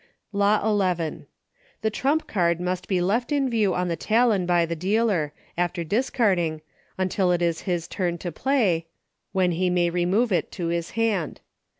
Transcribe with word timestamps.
94 0.33 0.49
EUCHRE. 0.49 0.67
Law 0.89 0.93
XI. 1.19 1.25
The 1.83 1.89
trump 1.91 2.25
card 2.25 2.59
must 2.59 2.87
be 2.87 2.99
left 2.99 3.31
in 3.31 3.47
view 3.51 3.75
on 3.75 3.87
the 3.87 3.95
talon 3.95 4.47
by 4.47 4.65
the 4.65 4.75
dealer, 4.75 5.31
after 5.55 5.83
discarding, 5.83 6.61
until 6.97 7.31
it 7.31 7.43
is 7.43 7.61
his 7.69 7.87
turn 7.87 8.17
to 8.17 8.31
play, 8.31 8.87
when 9.31 9.51
he 9.51 9.69
may 9.69 9.91
remove 9.91 10.31
it 10.31 10.51
to 10.53 10.69
his 10.69 10.89
hand. 10.97 11.39